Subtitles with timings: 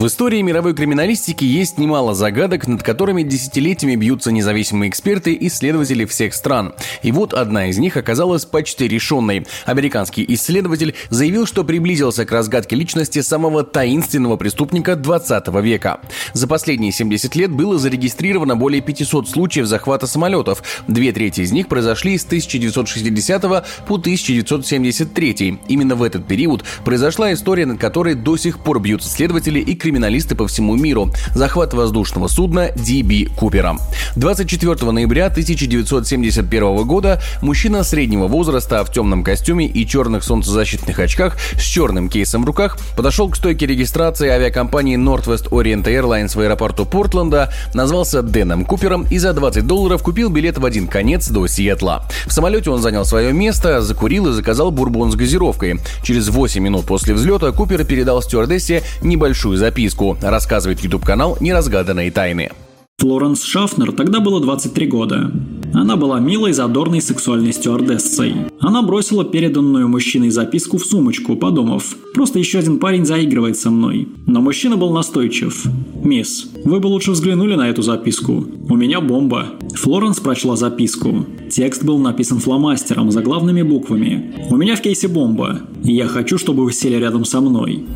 [0.00, 6.06] В истории мировой криминалистики есть немало загадок, над которыми десятилетиями бьются независимые эксперты и исследователи
[6.06, 6.72] всех стран.
[7.02, 9.46] И вот одна из них оказалась почти решенной.
[9.66, 16.00] Американский исследователь заявил, что приблизился к разгадке личности самого таинственного преступника 20 века.
[16.32, 20.62] За последние 70 лет было зарегистрировано более 500 случаев захвата самолетов.
[20.88, 23.42] Две трети из них произошли с 1960
[23.86, 25.58] по 1973.
[25.68, 29.89] Именно в этот период произошла история, над которой до сих пор бьются следователи и криминалисты
[29.90, 31.10] криминалисты по всему миру.
[31.34, 33.76] Захват воздушного судна DB Купера.
[34.14, 41.62] 24 ноября 1971 года мужчина среднего возраста в темном костюме и черных солнцезащитных очках с
[41.62, 47.52] черным кейсом в руках подошел к стойке регистрации авиакомпании Northwest Orient Airlines в аэропорту Портленда,
[47.74, 52.06] назвался Дэном Купером и за 20 долларов купил билет в один конец до Сиэтла.
[52.26, 55.80] В самолете он занял свое место, закурил и заказал бурбон с газировкой.
[56.04, 62.50] Через 8 минут после взлета Купер передал стюардессе небольшую записку записку, рассказывает YouTube-канал «Неразгаданные тайны».
[62.98, 65.32] Флоренс Шафнер тогда было 23 года.
[65.72, 68.34] Она была милой, задорной, сексуальной стюардессой.
[68.60, 74.06] Она бросила переданную мужчиной записку в сумочку, подумав, просто еще один парень заигрывает со мной.
[74.26, 75.64] Но мужчина был настойчив.
[76.04, 78.44] «Мисс, вы бы лучше взглянули на эту записку.
[78.68, 79.46] У меня бомба».
[79.76, 81.24] Флоренс прочла записку.
[81.50, 84.34] Текст был написан фломастером, заглавными буквами.
[84.50, 85.60] «У меня в кейсе бомба.
[85.82, 87.86] Я хочу, чтобы вы сели рядом со мной».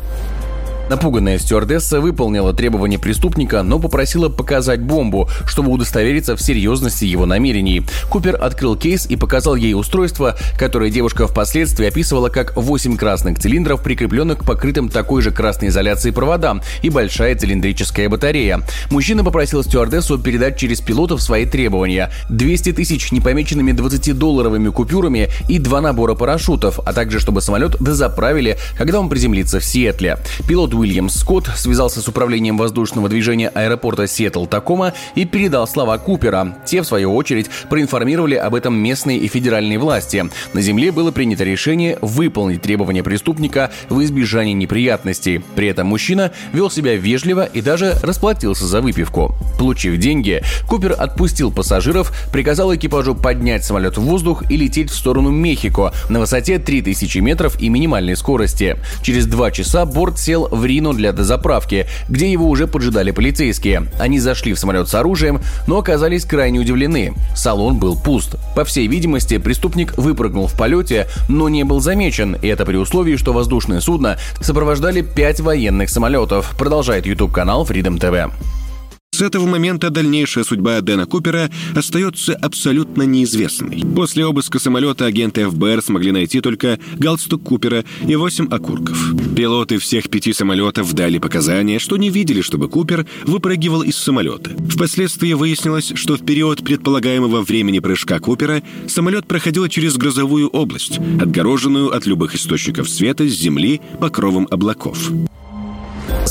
[0.89, 7.83] Напуганная стюардесса выполнила требования преступника, но попросила показать бомбу, чтобы удостовериться в серьезности его намерений.
[8.09, 13.81] Купер открыл кейс и показал ей устройство, которое девушка впоследствии описывала как 8 красных цилиндров,
[13.81, 18.61] прикрепленных к покрытым такой же красной изоляцией проводам и большая цилиндрическая батарея.
[18.91, 22.11] Мужчина попросил стюардессу передать через пилотов свои требования.
[22.29, 28.99] 200 тысяч непомеченными 20-долларовыми купюрами и два набора парашютов, а также чтобы самолет дозаправили, когда
[28.99, 30.19] он приземлится в Сиэтле.
[30.47, 36.57] Пилот Уильям Скотт связался с управлением воздушного движения аэропорта Сиэтл-Такома и передал слова Купера.
[36.65, 40.25] Те, в свою очередь, проинформировали об этом местные и федеральные власти.
[40.53, 45.41] На земле было принято решение выполнить требования преступника в избежание неприятностей.
[45.55, 49.35] При этом мужчина вел себя вежливо и даже расплатился за выпивку.
[49.57, 55.29] Получив деньги, Купер отпустил пассажиров, приказал экипажу поднять самолет в воздух и лететь в сторону
[55.29, 58.77] Мехико на высоте 3000 метров и минимальной скорости.
[59.01, 63.87] Через два часа борт сел в Рино для дозаправки, где его уже поджидали полицейские.
[63.99, 67.13] Они зашли в самолет с оружием, но оказались крайне удивлены.
[67.35, 68.35] Салон был пуст.
[68.55, 73.15] По всей видимости, преступник выпрыгнул в полете, но не был замечен, и это при условии,
[73.15, 78.31] что воздушное судно сопровождали пять военных самолетов, продолжает YouTube-канал Freedom TV.
[79.15, 83.81] С этого момента дальнейшая судьба Дэна Купера остается абсолютно неизвестной.
[83.95, 89.13] После обыска самолета агенты ФБР смогли найти только галстук Купера и восемь окурков.
[89.33, 94.51] Пилоты всех пяти самолетов дали показания, что не видели, чтобы Купер выпрыгивал из самолета.
[94.69, 101.95] Впоследствии выяснилось, что в период предполагаемого времени прыжка Купера самолет проходил через грозовую область, отгороженную
[101.95, 105.09] от любых источников света с земли покровом облаков.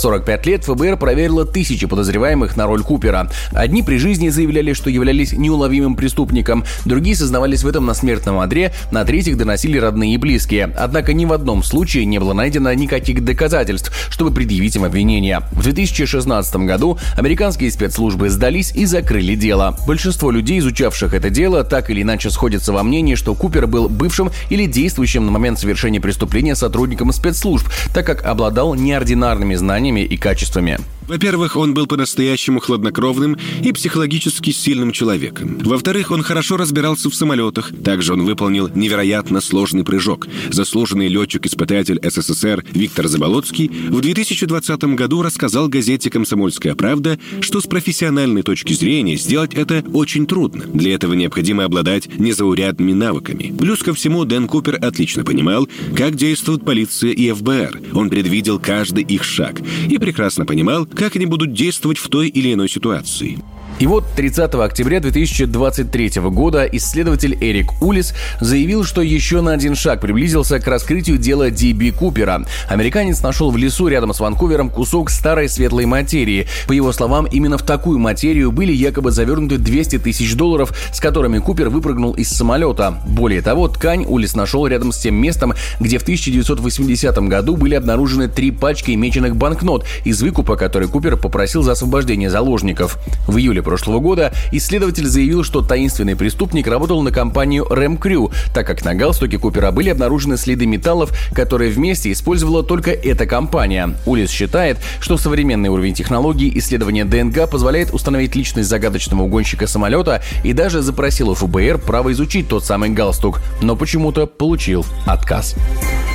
[0.04, 3.30] 45 лет ФБР проверило тысячи подозреваемых на роль Купера.
[3.52, 8.74] Одни при жизни заявляли, что являлись неуловимым преступником, другие сознавались в этом на смертном одре,
[8.90, 10.74] на третьих доносили родные и близкие.
[10.76, 15.40] Однако ни в одном случае не было найдено никаких доказательств, чтобы предъявить им обвинения.
[15.52, 19.74] В 2016 году американские спецслужбы сдались и закрыли дело.
[19.86, 24.30] Большинство людей, изучавших это дело, так или иначе сходятся во мнении, что Купер был бывшим
[24.50, 30.16] или действующим на момент совершения преступления сотрудником спецслужб, так как обладал неординарными знаниями знаниями и
[30.16, 30.78] качествами.
[31.06, 35.58] Во-первых, он был по-настоящему хладнокровным и психологически сильным человеком.
[35.62, 37.72] Во-вторых, он хорошо разбирался в самолетах.
[37.84, 40.26] Также он выполнил невероятно сложный прыжок.
[40.50, 48.42] Заслуженный летчик-испытатель СССР Виктор Заболоцкий в 2020 году рассказал газете «Комсомольская правда», что с профессиональной
[48.42, 50.64] точки зрения сделать это очень трудно.
[50.64, 53.54] Для этого необходимо обладать незаурядными навыками.
[53.56, 57.82] Плюс ко всему, Дэн Купер отлично понимал, как действует полиция и ФБР.
[57.92, 62.52] Он предвидел каждый их шаг и прекрасно понимал, как они будут действовать в той или
[62.54, 63.38] иной ситуации.
[63.80, 70.00] И вот 30 октября 2023 года исследователь Эрик Улис заявил, что еще на один шаг
[70.00, 72.44] приблизился к раскрытию дела Ди Купера.
[72.68, 76.46] Американец нашел в лесу рядом с Ванкувером кусок старой светлой материи.
[76.68, 81.38] По его словам, именно в такую материю были якобы завернуты 200 тысяч долларов, с которыми
[81.38, 83.02] Купер выпрыгнул из самолета.
[83.08, 88.28] Более того, ткань Улис нашел рядом с тем местом, где в 1980 году были обнаружены
[88.28, 92.98] три пачки меченых банкнот из выкупа, который Купер попросил за освобождение заложников.
[93.26, 98.68] В июле прошлого года исследователь заявил, что таинственный преступник работал на компанию Рэм Крю, так
[98.68, 103.96] как на галстуке Купера были обнаружены следы металлов, которые вместе использовала только эта компания.
[104.06, 110.52] Улис считает, что современный уровень технологий исследования ДНК позволяет установить личность загадочного угонщика самолета и
[110.52, 115.56] даже запросил у ФБР право изучить тот самый галстук, но почему-то получил отказ.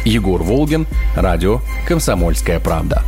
[0.06, 3.04] Егор Волгин, радио «Комсомольская правда».